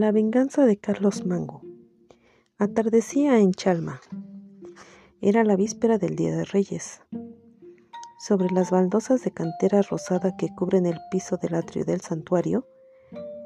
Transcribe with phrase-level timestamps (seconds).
[0.00, 1.60] La venganza de Carlos Mango.
[2.56, 4.00] Atardecía en Chalma.
[5.20, 7.00] Era la víspera del Día de Reyes.
[8.20, 12.64] Sobre las baldosas de cantera rosada que cubren el piso del atrio del santuario,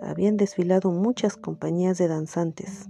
[0.03, 2.87] habían desfilado muchas compañías de danzantes.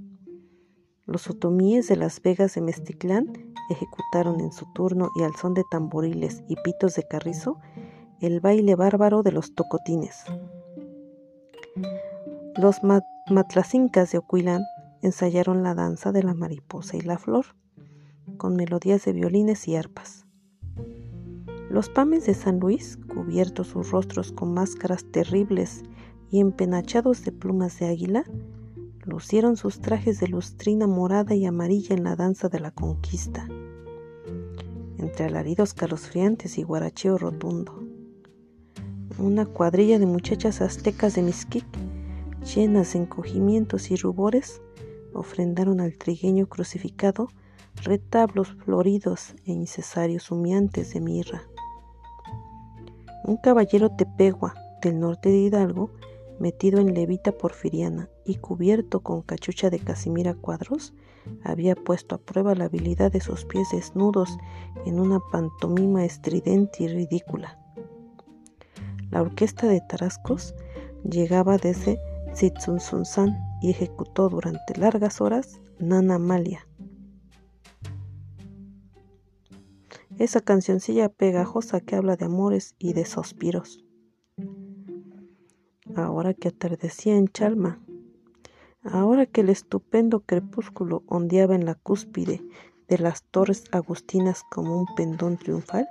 [1.07, 5.63] Los otomíes de las Vegas de Mesticlán ejecutaron en su turno y al son de
[5.71, 7.61] tamboriles y pitos de carrizo
[8.21, 10.25] el baile bárbaro de los tocotines.
[12.57, 12.83] Los
[13.31, 14.65] matlacincas de Ocuilán
[15.01, 17.47] ensayaron la danza de la mariposa y la flor,
[18.37, 20.27] con melodías de violines y arpas.
[21.71, 25.85] Los pames de San Luis, cubiertos sus rostros con máscaras terribles
[26.31, 28.25] y empenachados de plumas de águila,
[29.05, 33.49] lucieron sus trajes de lustrina morada y amarilla en la danza de la conquista,
[34.99, 37.83] entre alaridos calosfriantes y guaracheo rotundo.
[39.19, 41.67] Una cuadrilla de muchachas aztecas de Mizquic
[42.45, 44.61] llenas de encogimientos y rubores,
[45.15, 47.29] ofrendaron al trigueño crucificado
[47.83, 51.43] retablos floridos e incesarios humeantes de mirra.
[53.25, 55.91] Un caballero tepegua del norte de Hidalgo,
[56.41, 60.93] metido en levita porfiriana y cubierto con cachucha de casimira cuadros,
[61.45, 64.39] había puesto a prueba la habilidad de sus pies desnudos
[64.85, 67.59] en una pantomima estridente y ridícula.
[69.11, 70.55] La orquesta de tarascos
[71.05, 72.01] llegaba desde
[72.35, 76.67] San y ejecutó durante largas horas Nana Malia.
[80.19, 83.85] Esa cancioncilla pegajosa que habla de amores y de suspiros.
[85.95, 87.81] Ahora que atardecía en Chalma,
[88.83, 92.43] ahora que el estupendo crepúsculo ondeaba en la cúspide
[92.89, 95.87] de las torres agustinas como un pendón triunfal,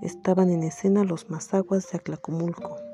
[0.00, 2.91] estaban en escena los mazaguas de Aclacomulco.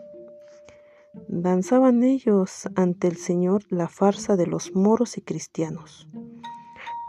[1.14, 6.08] Danzaban ellos ante el Señor la farsa de los moros y cristianos,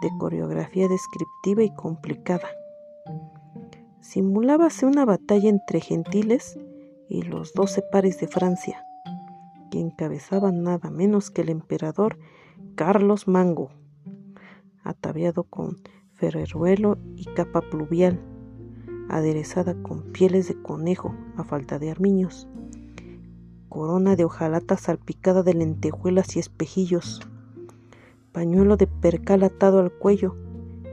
[0.01, 2.47] de coreografía descriptiva y complicada.
[3.99, 6.57] Simulábase una batalla entre gentiles
[7.09, 8.85] y los doce pares de Francia,
[9.69, 12.17] que encabezaban nada menos que el emperador
[12.75, 13.69] Carlos Mango,
[14.83, 15.77] ataviado con
[16.13, 18.19] ferreruelo y capa pluvial,
[19.09, 22.47] aderezada con pieles de conejo a falta de armiños
[23.69, 27.21] corona de hojalata salpicada de lentejuelas y espejillos,
[28.31, 30.35] pañuelo de percal atado al cuello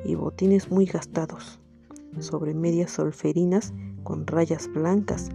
[0.04, 1.58] y botines muy gastados,
[2.20, 3.72] sobre medias solferinas
[4.04, 5.30] con rayas blancas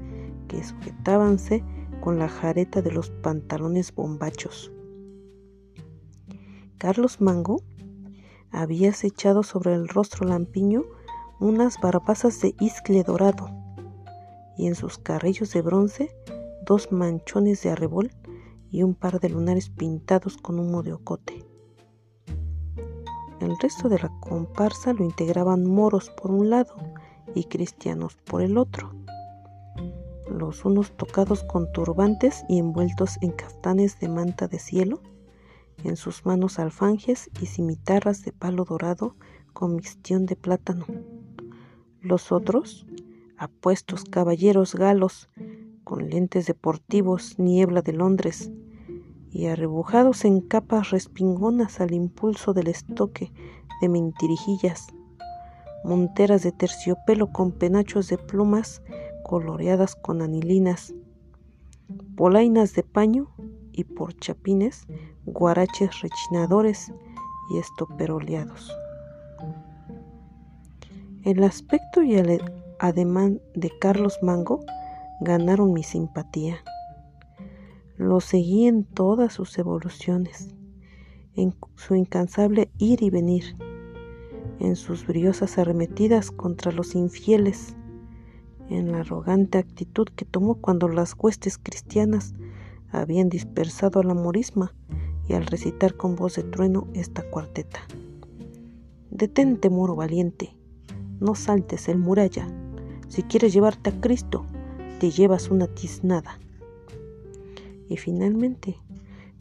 [0.48, 1.64] que sujetábanse
[2.00, 4.72] con la jareta de los pantalones bombachos.
[6.78, 7.62] Carlos Mango
[8.52, 10.84] había echado sobre el rostro lampiño
[11.40, 13.50] unas barbazas de iscle dorado
[14.58, 16.12] y en sus carrillos de bronce
[16.72, 18.12] dos manchones de arrebol
[18.72, 21.46] y un par de lunares pintados con humo de ocote.
[23.42, 26.74] El resto de la comparsa lo integraban moros por un lado
[27.36, 28.94] y cristianos por el otro,
[30.30, 35.02] los unos tocados con turbantes y envueltos en caftanes de manta de cielo,
[35.84, 39.18] en sus manos alfanjes y cimitarras de palo dorado
[39.52, 40.86] con mixtión de plátano.
[42.00, 42.86] Los otros,
[43.38, 45.28] apuestos caballeros galos,
[45.84, 48.52] con lentes deportivos, niebla de Londres,
[49.32, 53.32] y arrebujados en capas respingonas al impulso del estoque
[53.82, 54.88] de mentirijillas,
[55.84, 58.82] monteras de terciopelo con penachos de plumas
[59.24, 60.94] coloreadas con anilinas,
[62.16, 63.32] polainas de paño
[63.72, 64.86] y por chapines,
[65.26, 66.92] guaraches rechinadores
[67.52, 68.72] y estoperoleados.
[71.24, 72.42] El aspecto y el
[72.80, 74.60] ademán de Carlos Mango
[75.22, 76.58] ganaron mi simpatía.
[77.96, 80.56] Lo seguí en todas sus evoluciones,
[81.36, 83.56] en su incansable ir y venir,
[84.60, 87.76] en sus briosas arremetidas contra los infieles,
[88.70, 92.34] en la arrogante actitud que tomó cuando las huestes cristianas
[92.92, 94.74] habían dispersado a la morisma
[95.30, 97.80] y al recitar con voz de trueno esta cuarteta.
[99.12, 100.58] Detente, moro valiente,
[101.20, 102.48] no saltes el muralla,
[103.08, 104.48] si quieres llevarte a Cristo,
[105.02, 106.38] te llevas una tiznada.
[107.90, 108.78] Y finalmente,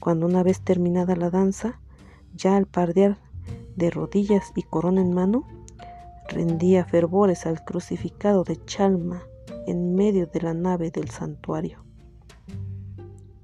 [0.00, 1.78] cuando una vez terminada la danza,
[2.34, 3.18] ya al pardear
[3.76, 5.46] de rodillas y corona en mano,
[6.30, 9.22] rendía fervores al crucificado de Chalma
[9.66, 11.84] en medio de la nave del santuario.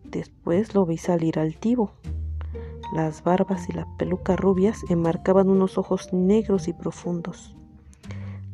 [0.04, 1.90] Después lo vi salir altivo.
[2.94, 7.54] Las barbas y las pelucas rubias enmarcaban unos ojos negros y profundos.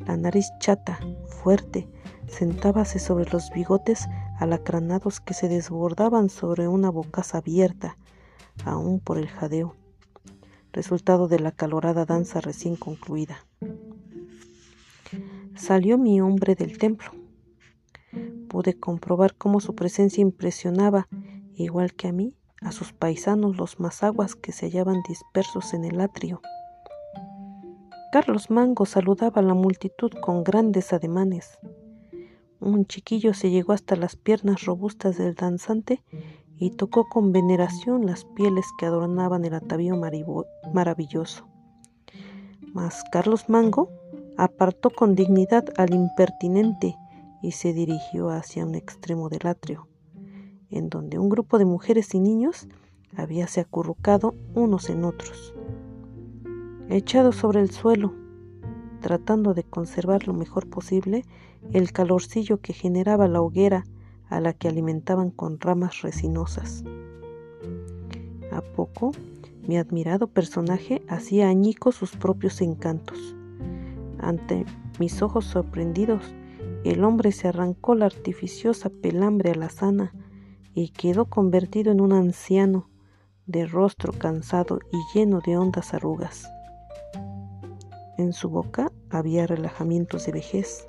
[0.05, 1.87] La nariz chata, fuerte,
[2.33, 4.07] sentábase sobre los bigotes
[4.39, 7.97] alacranados que se desbordaban sobre una bocaza abierta,
[8.65, 9.75] aún por el jadeo,
[10.71, 13.45] resultado de la calorada danza recién concluida.
[15.55, 17.11] Salió mi hombre del templo.
[18.49, 21.07] Pude comprobar cómo su presencia impresionaba,
[21.55, 26.01] igual que a mí, a sus paisanos los mazaguas que se hallaban dispersos en el
[26.01, 26.41] atrio.
[28.11, 31.57] Carlos Mango saludaba a la multitud con grandes ademanes.
[32.63, 36.01] Un chiquillo se llegó hasta las piernas robustas del danzante
[36.57, 39.99] y tocó con veneración las pieles que adornaban el atavío
[40.73, 41.45] maravilloso.
[42.73, 43.89] Mas Carlos Mango
[44.37, 46.95] apartó con dignidad al impertinente
[47.41, 49.89] y se dirigió hacia un extremo del atrio,
[50.69, 52.69] en donde un grupo de mujeres y niños
[53.13, 55.53] habíase acurrucado unos en otros.
[56.87, 58.13] Echados sobre el suelo,
[59.01, 61.25] tratando de conservar lo mejor posible
[61.71, 63.85] el calorcillo que generaba la hoguera
[64.29, 66.83] a la que alimentaban con ramas resinosas.
[68.51, 69.11] A poco,
[69.67, 73.35] mi admirado personaje hacía añicos sus propios encantos.
[74.19, 74.65] Ante
[74.99, 76.23] mis ojos sorprendidos,
[76.83, 80.13] el hombre se arrancó la artificiosa pelambre alazana
[80.73, 82.89] y quedó convertido en un anciano
[83.45, 86.47] de rostro cansado y lleno de hondas arrugas.
[88.17, 90.87] En su boca había relajamientos de vejez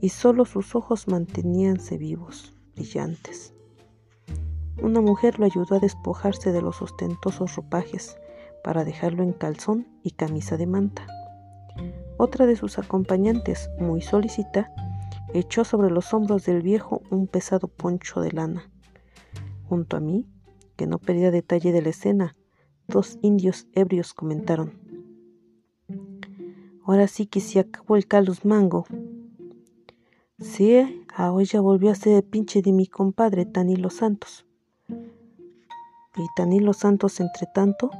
[0.00, 3.54] y solo sus ojos manteníanse vivos, brillantes.
[4.80, 8.16] Una mujer lo ayudó a despojarse de los ostentosos ropajes
[8.62, 11.06] para dejarlo en calzón y camisa de manta.
[12.16, 14.72] Otra de sus acompañantes, muy solícita,
[15.34, 18.70] echó sobre los hombros del viejo un pesado poncho de lana.
[19.68, 20.26] Junto a mí,
[20.76, 22.36] que no perdía detalle de la escena,
[22.86, 24.72] dos indios ebrios comentaron.
[26.84, 28.86] Ahora sí que se acabó el Carlos Mango.
[30.40, 34.46] Sí, ahora ya volvió a ser el pinche de mi compadre Tanilo Santos.
[34.88, 37.90] Y Tanilo Santos, entre tanto,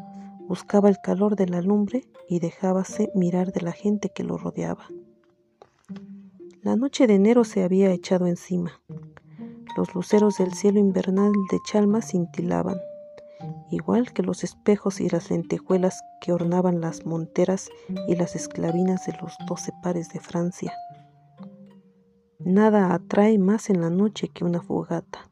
[0.46, 4.86] buscaba el calor de la lumbre y dejábase mirar de la gente que lo rodeaba.
[6.62, 8.80] La noche de enero se había echado encima.
[9.76, 12.78] Los luceros del cielo invernal de Chalma cintilaban,
[13.70, 17.68] igual que los espejos y las lentejuelas que ornaban las monteras
[18.06, 20.72] y las esclavinas de los doce pares de Francia.
[22.48, 25.28] Nada atrae más en la noche que una fogata.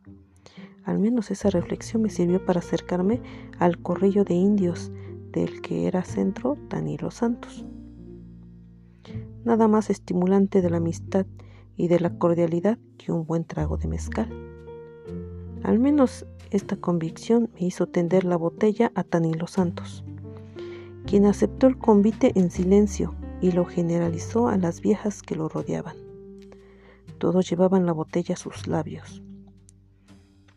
[0.84, 3.22] Al menos esa reflexión me sirvió para acercarme
[3.58, 4.92] al corrillo de indios
[5.32, 7.64] del que era centro Danilo Santos.
[9.46, 11.24] Nada más estimulante de la amistad
[11.74, 14.28] y de la cordialidad que un buen trago de mezcal.
[15.62, 20.04] Al menos esta convicción me hizo tender la botella a Tanilo Santos,
[21.06, 26.05] quien aceptó el convite en silencio y lo generalizó a las viejas que lo rodeaban.
[27.18, 29.22] Todos llevaban la botella a sus labios.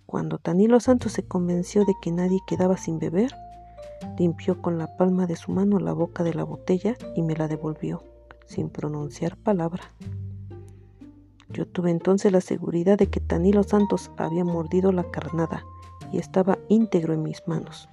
[0.06, 3.34] Cuando Tanilo Santos se convenció de que nadie quedaba sin beber,
[4.18, 7.48] limpió con la palma de su mano la boca de la botella y me la
[7.48, 8.04] devolvió,
[8.46, 9.84] sin pronunciar palabra.
[11.50, 15.64] Yo tuve entonces la seguridad de que Tanilo Santos había mordido la carnada
[16.12, 17.90] y estaba íntegro en mis manos.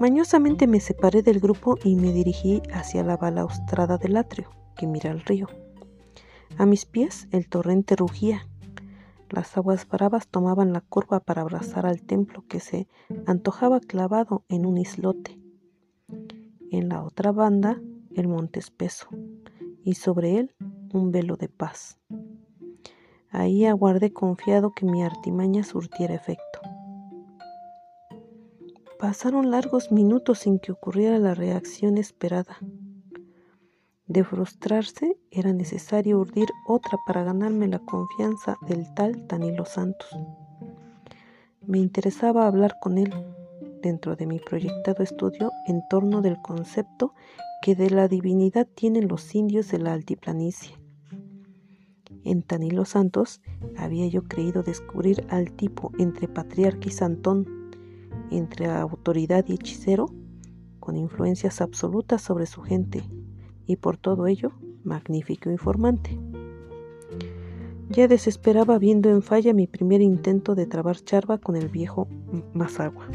[0.00, 5.10] Mañosamente me separé del grupo y me dirigí hacia la balaustrada del atrio, que mira
[5.10, 5.48] al río.
[6.56, 8.46] A mis pies el torrente rugía.
[9.30, 12.88] Las aguas bravas tomaban la curva para abrazar al templo que se
[13.26, 15.38] antojaba clavado en un islote.
[16.70, 17.80] En la otra banda
[18.14, 19.08] el monte espeso
[19.84, 20.54] y sobre él
[20.92, 21.98] un velo de paz.
[23.30, 26.60] Ahí aguardé confiado que mi artimaña surtiera efecto.
[28.98, 32.58] Pasaron largos minutos sin que ocurriera la reacción esperada.
[34.08, 40.08] De frustrarse, era necesario urdir otra para ganarme la confianza del tal Danilo Santos.
[41.66, 43.12] Me interesaba hablar con él
[43.82, 47.12] dentro de mi proyectado estudio en torno del concepto
[47.60, 50.74] que de la divinidad tienen los indios de la altiplanicie.
[52.24, 53.42] En Tanilo Santos
[53.76, 57.46] había yo creído descubrir al tipo entre patriarca y santón,
[58.30, 60.06] entre autoridad y hechicero,
[60.80, 63.04] con influencias absolutas sobre su gente
[63.68, 64.50] y por todo ello
[64.82, 66.18] magnífico informante.
[67.90, 72.08] Ya desesperaba viendo en falla mi primer intento de trabar charva con el viejo
[72.52, 73.06] Mazagua.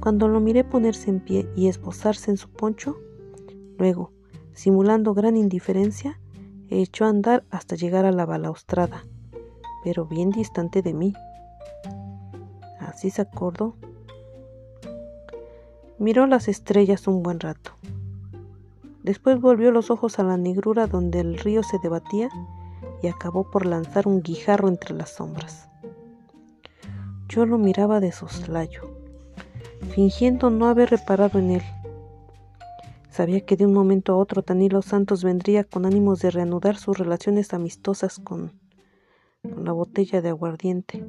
[0.00, 2.98] Cuando lo miré ponerse en pie y esbozarse en su poncho,
[3.78, 4.12] luego,
[4.52, 6.20] simulando gran indiferencia,
[6.68, 9.04] echó a andar hasta llegar a la balaustrada,
[9.84, 11.12] pero bien distante de mí.
[12.78, 13.76] Así se acordó.
[15.98, 17.72] Miró las estrellas un buen rato.
[19.02, 22.28] Después volvió los ojos a la negrura donde el río se debatía
[23.02, 25.68] y acabó por lanzar un guijarro entre las sombras.
[27.28, 28.82] Yo lo miraba de soslayo,
[29.94, 31.62] fingiendo no haber reparado en él.
[33.08, 36.98] Sabía que de un momento a otro Danilo Santos vendría con ánimos de reanudar sus
[36.98, 38.52] relaciones amistosas con,
[39.42, 41.04] con la botella de aguardiente.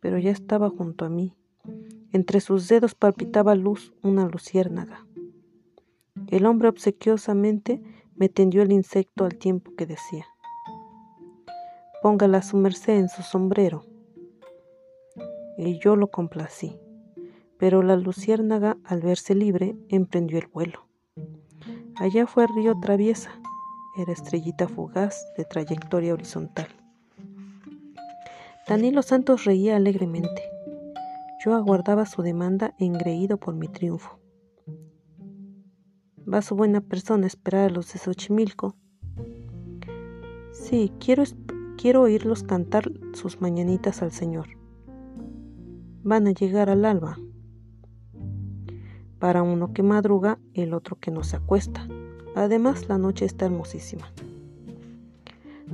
[0.00, 1.34] Pero ya estaba junto a mí.
[2.12, 5.06] Entre sus dedos palpitaba luz una luciérnaga.
[6.32, 7.82] El hombre obsequiosamente
[8.16, 10.24] me tendió el insecto al tiempo que decía,
[12.00, 13.84] póngala a su merced en su sombrero.
[15.58, 16.74] Y yo lo complací,
[17.58, 20.86] pero la luciérnaga, al verse libre, emprendió el vuelo.
[21.96, 23.38] Allá fue río traviesa,
[23.98, 26.68] era estrellita fugaz de trayectoria horizontal.
[28.66, 30.50] Danilo Santos reía alegremente.
[31.44, 34.21] Yo aguardaba su demanda engreído por mi triunfo.
[36.32, 38.74] ¿Va su buena persona a esperar a los de Xochimilco?
[40.52, 41.24] Sí, quiero,
[41.76, 44.46] quiero oírlos cantar sus mañanitas al Señor.
[46.02, 47.18] Van a llegar al alba.
[49.18, 51.86] Para uno que madruga, el otro que no se acuesta.
[52.34, 54.10] Además, la noche está hermosísima.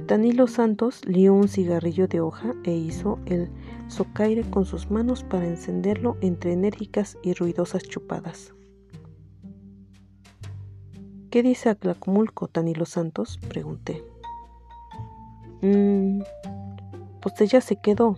[0.09, 3.49] Danilo Santos lió un cigarrillo de hoja e hizo el
[3.87, 8.55] socaire con sus manos para encenderlo entre enérgicas y ruidosas chupadas.
[11.31, 13.39] ¿Qué dice Aclacumulco, Danilo Santos?
[13.49, 14.03] pregunté.
[15.61, 16.23] Mmm,
[17.21, 18.17] pues ya se quedó,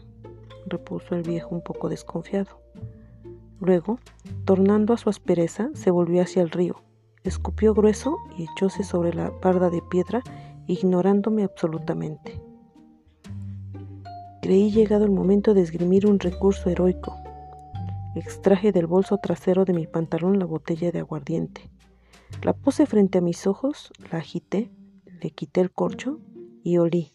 [0.67, 2.61] repuso el viejo un poco desconfiado.
[3.59, 3.99] Luego,
[4.45, 6.85] tornando a su aspereza, se volvió hacia el río,
[7.25, 10.23] escupió grueso y echóse sobre la barda de piedra,
[10.69, 12.41] ignorándome absolutamente.
[14.41, 17.17] Creí llegado el momento de esgrimir un recurso heroico.
[18.15, 21.71] Extraje del bolso trasero de mi pantalón la botella de aguardiente
[22.43, 24.71] la puse frente a mis ojos, la agité,
[25.21, 26.21] le quité el corcho
[26.63, 27.13] y olí.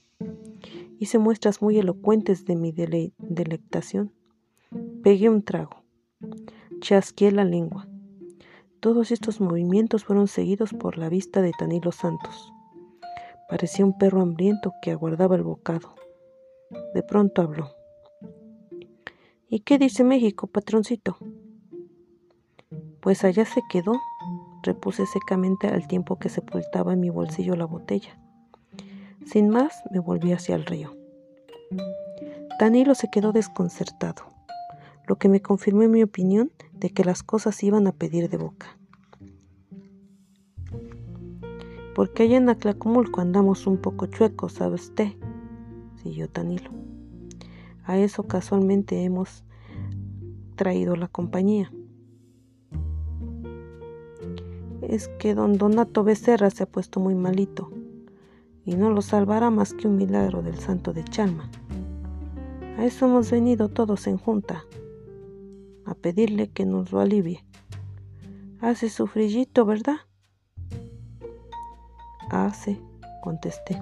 [0.99, 4.13] Hice muestras muy elocuentes de mi delectación.
[5.03, 5.83] Pegué un trago.
[6.79, 7.87] Chasqué la lengua.
[8.79, 12.53] Todos estos movimientos fueron seguidos por la vista de Tanilo Santos.
[13.49, 15.95] Parecía un perro hambriento que aguardaba el bocado.
[16.93, 17.71] De pronto habló.
[19.49, 21.17] ¿Y qué dice México, patroncito?
[22.99, 23.93] Pues allá se quedó,
[24.65, 28.19] repuse secamente al tiempo que sepultaba en mi bolsillo la botella.
[29.25, 30.95] Sin más, me volví hacia el río.
[32.59, 34.23] Danilo se quedó desconcertado,
[35.07, 38.77] lo que me confirmó mi opinión de que las cosas iban a pedir de boca.
[41.93, 45.13] Porque allá en Aclacumulco andamos un poco chuecos, ¿sabe usted?
[46.03, 46.69] siguió Danilo.
[47.85, 49.43] A eso casualmente hemos
[50.55, 51.71] traído la compañía
[54.95, 57.69] es que don Donato Becerra se ha puesto muy malito
[58.65, 61.49] y no lo salvará más que un milagro del santo de Chalma.
[62.77, 64.65] A eso hemos venido todos en junta,
[65.85, 67.45] a pedirle que nos lo alivie.
[68.61, 69.97] Hace su frillito, ¿verdad?
[72.29, 72.79] Hace,
[73.21, 73.81] contesté.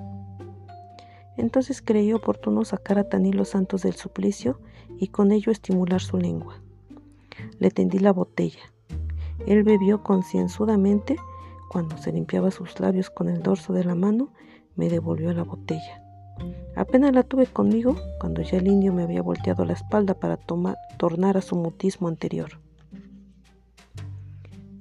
[1.38, 4.60] Entonces creí oportuno sacar a Tanilo Santos del suplicio
[4.98, 6.62] y con ello estimular su lengua.
[7.60, 8.73] Le tendí la botella
[9.46, 11.18] él bebió concienzudamente.
[11.70, 14.30] Cuando se limpiaba sus labios con el dorso de la mano,
[14.76, 16.04] me devolvió la botella.
[16.76, 21.38] Apenas la tuve conmigo cuando ya el indio me había volteado la espalda para tornar
[21.38, 22.60] a su mutismo anterior.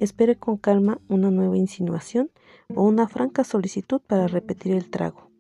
[0.01, 2.31] Esperé con calma una nueva insinuación
[2.75, 5.31] o una franca solicitud para repetir el trago,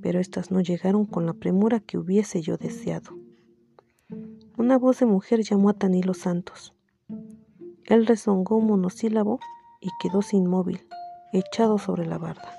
[0.00, 3.10] pero éstas no llegaron con la premura que hubiese yo deseado.
[4.56, 6.74] Una voz de mujer llamó a Tanilo Santos.
[7.86, 9.40] Él rezongó un monosílabo
[9.80, 10.86] y quedóse inmóvil,
[11.32, 12.56] echado sobre la barda.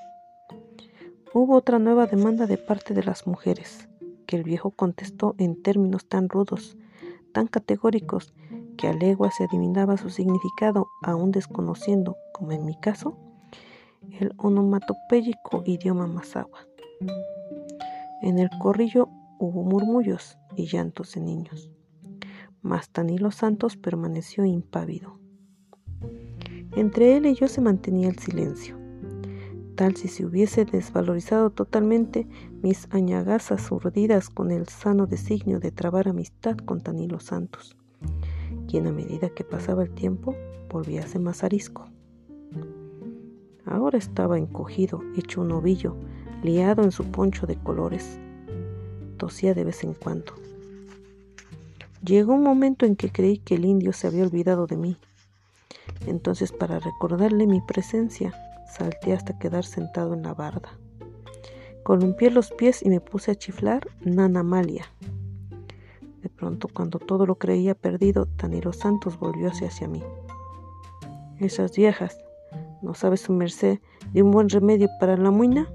[1.34, 3.88] Hubo otra nueva demanda de parte de las mujeres,
[4.28, 6.78] que el viejo contestó en términos tan rudos,
[7.32, 8.34] tan categóricos,
[8.78, 13.18] que a legua se adivinaba su significado, aún desconociendo, como en mi caso,
[14.20, 16.68] el onomatopéyico idioma mazagua.
[18.22, 21.72] En el corrillo hubo murmullos y llantos de niños
[22.64, 25.20] mas Danilo Santos permaneció impávido.
[26.76, 28.78] Entre él y yo se mantenía el silencio,
[29.76, 32.28] tal si se hubiese desvalorizado totalmente
[32.64, 37.76] mis añagazas urdidas con el sano designio de trabar amistad con Danilo Santos,
[38.68, 40.36] quien a medida que pasaba el tiempo
[40.70, 41.86] volvía a ser más arisco.
[43.66, 45.96] Ahora estaba encogido, hecho un ovillo,
[46.44, 48.20] liado en su poncho de colores.
[49.18, 50.34] Tosía de vez en cuando.
[52.04, 54.98] Llegó un momento en que creí que el indio se había olvidado de mí.
[56.06, 58.34] Entonces, para recordarle mi presencia,
[58.68, 60.78] salté hasta quedar sentado en la barda.
[61.84, 64.86] Columpié los pies y me puse a chiflar Nana Malia.
[66.22, 70.04] De pronto, cuando todo lo creía perdido, Danilo Santos volvió hacia mí.
[71.40, 72.18] Esas viejas,
[72.82, 73.80] ¿no sabe su merced
[74.12, 75.70] de un buen remedio para la muina?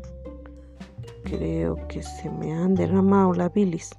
[1.25, 3.91] Creo que se me han derramado la bilis.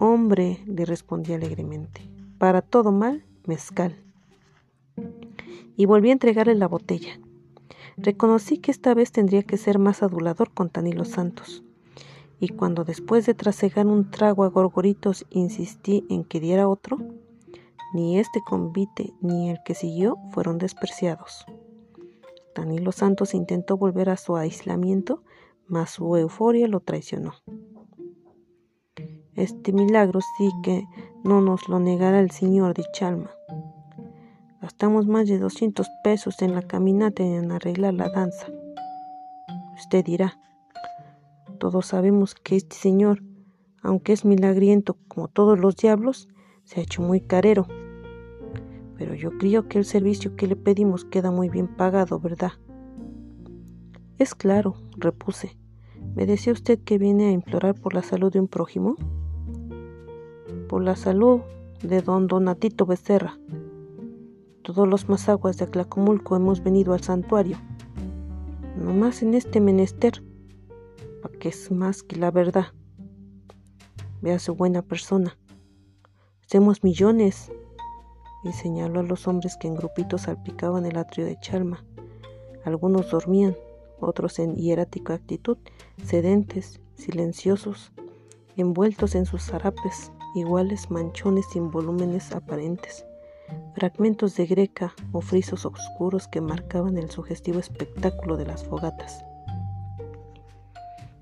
[0.00, 3.96] Hombre, le respondí alegremente, para todo mal, mezcal.
[5.76, 7.18] Y volví a entregarle la botella.
[7.96, 11.64] Reconocí que esta vez tendría que ser más adulador con Tanilo Santos.
[12.38, 16.98] Y cuando después de trasegar un trago a gorgoritos insistí en que diera otro,
[17.92, 21.44] ni este convite ni el que siguió fueron despreciados.
[22.54, 25.24] Danilo Santos intentó volver a su aislamiento,
[25.66, 27.32] mas su euforia lo traicionó.
[29.38, 30.88] Este milagro sí que
[31.22, 33.30] no nos lo negará el señor de Chalma.
[34.60, 38.48] Gastamos más de 200 pesos en la caminata y en arreglar la danza.
[39.76, 40.40] Usted dirá,
[41.60, 43.22] todos sabemos que este señor,
[43.80, 46.28] aunque es milagriento como todos los diablos,
[46.64, 47.68] se ha hecho muy carero.
[48.96, 52.54] Pero yo creo que el servicio que le pedimos queda muy bien pagado, ¿verdad?
[54.18, 55.56] Es claro, repuse.
[56.16, 58.96] ¿Me decía usted que viene a implorar por la salud de un prójimo?
[60.68, 61.40] Por la salud
[61.82, 63.38] de don Donatito Becerra.
[64.60, 67.56] Todos los mazaguas de Aclacomulco hemos venido al santuario.
[68.76, 70.22] No más en este menester,
[71.22, 72.66] para que es más que la verdad.
[74.20, 75.38] Vea su buena persona.
[76.44, 77.50] Hacemos millones.
[78.44, 81.82] Y señaló a los hombres que en grupitos salpicaban el atrio de Chalma.
[82.66, 83.56] Algunos dormían,
[84.00, 85.56] otros en hierática actitud,
[86.04, 87.90] sedentes, silenciosos,
[88.56, 93.04] envueltos en sus zarapes, iguales manchones sin volúmenes aparentes
[93.74, 99.24] fragmentos de greca o frisos oscuros que marcaban el sugestivo espectáculo de las fogatas.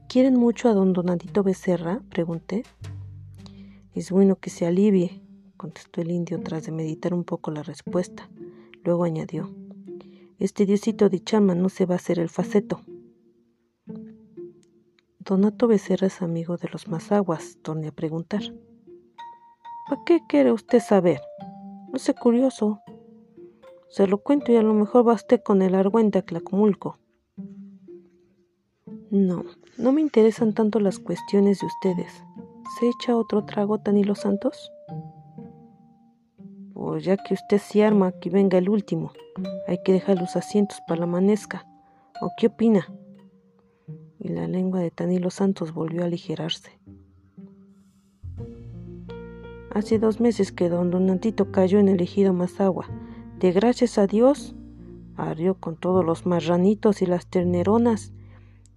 [0.08, 2.00] ¿Quieren mucho a don Donadito Becerra?
[2.08, 2.64] pregunté.
[3.92, 5.22] Es bueno que se alivie,
[5.57, 8.28] contestó el indio tras de meditar un poco la respuesta.
[8.85, 9.50] Luego añadió,
[10.38, 12.81] este diosito de chama no se va a hacer el faceto.
[15.18, 18.42] Donato Becerra es amigo de los mazaguas, torné a preguntar.
[19.88, 21.20] ¿Para qué quiere usted saber?
[21.92, 22.83] No sé curioso.
[23.88, 26.99] Se lo cuento y a lo mejor basté con el argüente a Clacumulco.
[29.11, 29.44] No,
[29.79, 32.25] no me interesan tanto las cuestiones de ustedes.
[32.79, 34.72] ¿Se echa otro trago, Tanilo Santos?
[36.75, 39.12] Pues ya que usted se arma, que venga el último.
[39.68, 41.64] Hay que dejar los asientos para la amanezca.
[42.20, 42.92] ¿O qué opina?
[44.18, 46.81] Y la lengua de Tanilo Santos volvió a aligerarse.
[49.76, 52.86] Hace dos meses que don Donatito cayó en el ejido Mazagua.
[53.38, 54.54] De gracias a Dios,
[55.16, 58.14] arrió con todos los marranitos y las terneronas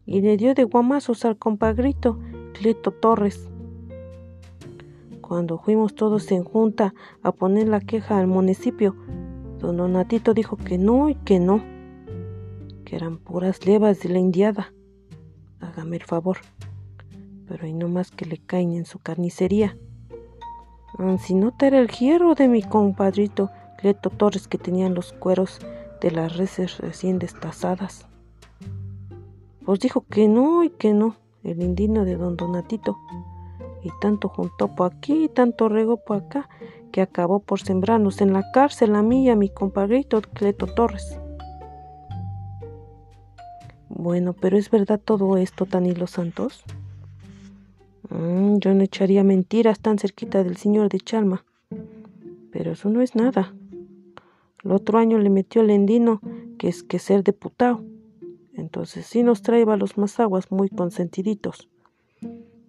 [0.06, 2.20] y le dio de guamazos al compagrito
[2.52, 3.50] Cleto Torres.
[5.22, 8.94] Cuando fuimos todos en junta a poner la queja al municipio,
[9.58, 11.64] don Donatito dijo que no y que no,
[12.84, 14.74] que eran puras levas de la indiada.
[15.62, 16.40] Hágame el favor,
[17.48, 19.78] pero hay no más que le caen en su carnicería.
[21.20, 25.60] Si nota era el hierro de mi compadrito Cleto Torres que tenían los cueros
[26.02, 28.08] de las reses recién destazadas.
[29.66, 32.98] Pues dijo que no y que no, el indino de don Donatito.
[33.84, 36.50] Y tanto juntó por aquí y tanto regó por acá,
[36.92, 41.20] que acabó por sembrarnos en la cárcel a mí y a mi compadrito Cleto Torres.
[43.88, 46.64] Bueno, pero ¿es verdad todo esto, Tanilo Santos?
[48.10, 51.46] Mm, yo no echaría mentiras tan cerquita del señor de Chalma.
[52.52, 53.54] Pero eso no es nada.
[54.64, 56.20] El otro año le metió el endino
[56.58, 57.84] que es que ser deputado.
[58.54, 61.70] Entonces sí nos trae a los mazaguas muy consentiditos.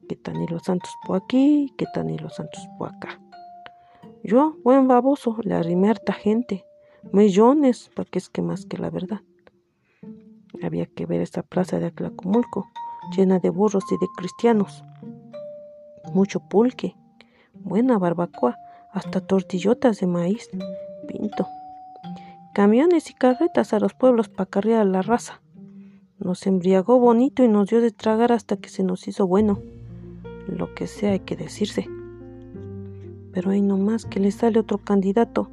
[0.08, 3.20] Que tan y los santos por aquí, que tan y los santos por acá.
[4.22, 6.64] Yo, buen baboso, le arrimé harta gente.
[7.12, 9.22] Millones, para que es que más que la verdad.
[10.62, 12.68] Había que ver esa plaza de Aclacumulco,
[13.16, 14.84] llena de burros y de cristianos
[16.12, 16.96] mucho pulque,
[17.54, 18.56] buena barbacoa,
[18.92, 20.48] hasta tortillotas de maíz,
[21.06, 21.46] pinto.
[22.52, 25.40] Camiones y carretas a los pueblos para carrear la raza.
[26.18, 29.60] Nos embriagó bonito y nos dio de tragar hasta que se nos hizo bueno.
[30.48, 31.88] Lo que sea hay que decirse.
[33.32, 35.48] Pero hay nomás que le sale otro candidato.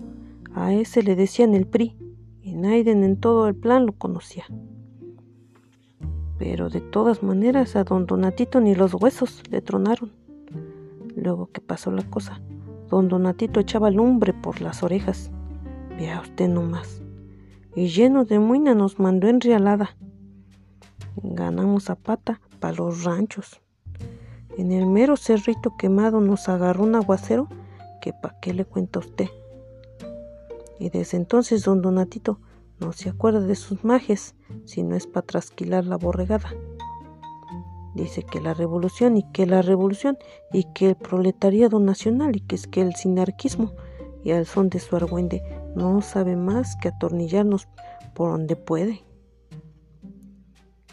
[0.55, 1.95] A ese le decían el PRI,
[2.41, 4.45] y Naiden en todo el plan lo conocía.
[6.39, 10.12] Pero de todas maneras a don Donatito ni los huesos le tronaron.
[11.17, 12.39] Luego que pasó la cosa,
[12.89, 15.32] don Donatito echaba lumbre por las orejas.
[15.97, 17.01] Vea usted nomás.
[17.75, 19.97] Y lleno de muina nos mandó en rialada.
[21.15, 23.60] Ganamos a pata para los ranchos.
[24.60, 27.47] En el mero cerrito quemado nos agarró un aguacero
[27.99, 29.27] que pa' qué le cuenta usted.
[30.80, 32.39] Y desde entonces don Donatito
[32.80, 36.51] no se acuerda de sus majes, si no es para trasquilar la borregada.
[37.97, 40.19] Dice que la revolución y que la revolución
[40.53, 43.73] y que el proletariado nacional y que es que el sinarquismo
[44.23, 45.41] y al son de su argüende
[45.75, 47.67] no sabe más que atornillarnos
[48.13, 49.03] por donde puede.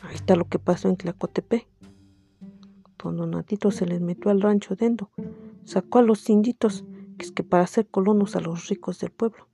[0.02, 1.68] Ahí está lo que pasó en Tlacotepe.
[2.96, 5.10] Don Donatito se les metió al rancho dentro,
[5.64, 6.86] sacó a los inditos,
[7.18, 9.46] que es que para hacer colonos a los ricos del pueblo.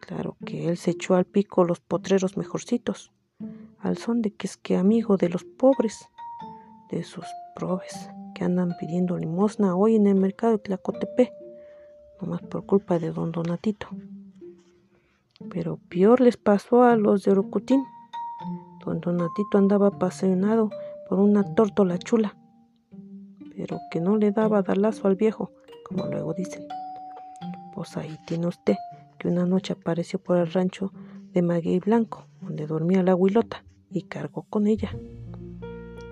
[0.00, 3.12] Claro que él se echó al pico los potreros mejorcitos,
[3.78, 6.08] al son de que es que amigo de los pobres
[6.90, 11.32] de sus probes que andan pidiendo limosna hoy en el mercado de Tlacotepe,
[12.20, 13.88] nomás por culpa de don Donatito.
[15.50, 17.84] Pero peor les pasó a los de Orocutín.
[18.84, 20.70] Don Donatito andaba apasionado
[21.08, 22.36] por una tórtola chula,
[23.56, 25.50] pero que no le daba dalazo al viejo,
[25.84, 26.66] como luego dicen.
[27.74, 28.76] Pues ahí tiene usted
[29.18, 30.92] que una noche apareció por el rancho
[31.32, 34.96] de Maguey Blanco, donde dormía la huilota, y cargó con ella.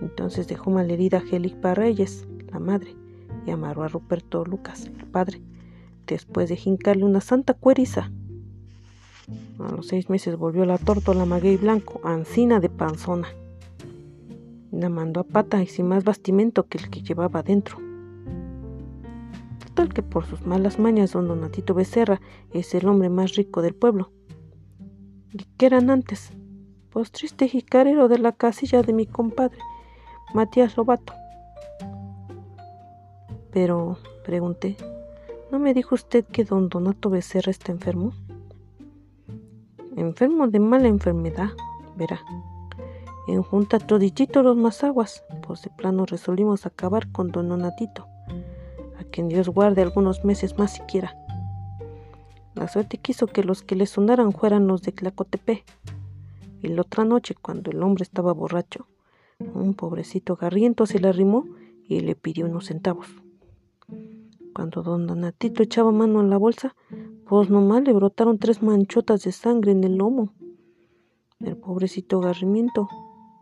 [0.04, 2.94] Entonces dejó malherida a Gélica Reyes, la madre,
[3.46, 5.40] y amarró a Ruperto Lucas, el padre,
[6.06, 8.12] después de jincarle una santa cueriza.
[9.58, 13.28] A los seis meses volvió la tórtola maguey blanco, ancina de panzona.
[14.70, 17.78] La mandó a pata y sin más bastimento que el que llevaba adentro.
[19.72, 22.20] Tal que por sus malas mañas don Donatito Becerra
[22.52, 24.12] es el hombre más rico del pueblo.
[25.32, 26.30] ¿Y qué eran antes?
[26.90, 29.58] Pues triste jicarero de la casilla de mi compadre,
[30.32, 31.12] Matías Lobato.
[33.52, 34.76] Pero, pregunté,
[35.52, 38.12] ¿no me dijo usted que don Donato Becerra está enfermo?
[39.96, 41.50] Enfermo de mala enfermedad,
[41.96, 42.20] verá.
[43.28, 48.06] En junta toditito los mazaguas, pues de plano resolvimos acabar con don Donatito,
[48.98, 51.16] a quien Dios guarde algunos meses más siquiera.
[52.54, 55.64] La suerte quiso que los que le sonaran fueran los de Clacotepe.
[56.62, 58.86] Y la otra noche, cuando el hombre estaba borracho,
[59.38, 61.44] un pobrecito garriento se le arrimó
[61.86, 63.08] y le pidió unos centavos.
[64.54, 66.76] Cuando don Donatito echaba mano en la bolsa,
[67.26, 70.32] pues nomás le brotaron tres manchotas de sangre en el lomo.
[71.40, 72.88] El pobrecito garrimiento,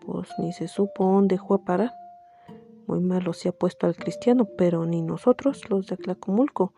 [0.04, 1.92] pues ni se supo dónde fue a parar.
[2.86, 6.72] Muy malo se ha puesto al cristiano, pero ni nosotros, los de Tlacomulco,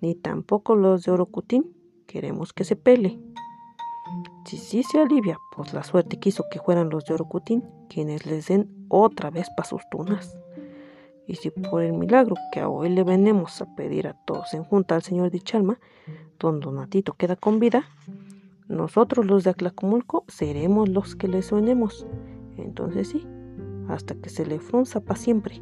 [0.00, 1.72] ni tampoco los de Orocutín,
[2.06, 3.20] queremos que se pele.
[4.44, 8.46] Si sí se alivia, pues la suerte quiso que fueran los de Orocutín quienes les
[8.46, 10.38] den otra vez pa' sus tunas.
[11.26, 14.94] Y si por el milagro que hoy le venemos a pedir a todos en junta
[14.94, 15.78] al señor Dichalma,
[16.38, 17.84] don Donatito queda con vida,
[18.68, 22.06] nosotros los de Aclacumulco seremos los que le suenemos.
[22.56, 23.26] Entonces sí,
[23.88, 25.60] hasta que se le frunza para siempre.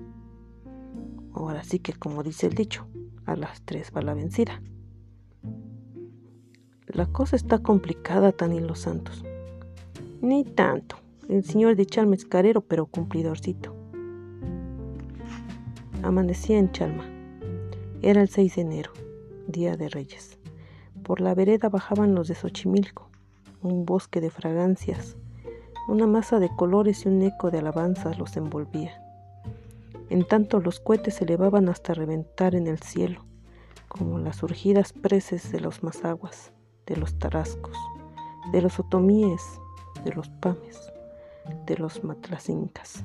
[1.32, 2.86] Ahora sí que como dice el dicho,
[3.24, 4.62] a las tres va la vencida.
[6.86, 9.24] La cosa está complicada, Tani los Santos.
[10.20, 10.96] Ni tanto.
[11.28, 13.74] El señor de Chalma es carero, pero cumplidorcito.
[16.02, 17.04] Amanecía en Chalma.
[18.00, 18.92] Era el 6 de enero,
[19.46, 20.38] día de Reyes.
[21.02, 23.10] Por la vereda bajaban los de Xochimilco,
[23.62, 25.16] un bosque de fragancias,
[25.86, 29.02] una masa de colores y un eco de alabanzas los envolvía.
[30.08, 33.26] En tanto los cohetes se elevaban hasta reventar en el cielo,
[33.86, 36.52] como las urgidas preces de los mazaguas
[36.86, 37.76] de los tarascos,
[38.50, 39.42] de los otomíes,
[40.04, 40.87] de los pames,
[41.66, 43.04] de los matlacincas.